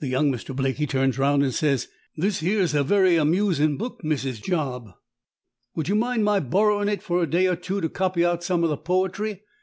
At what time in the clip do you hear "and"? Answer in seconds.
1.42-1.54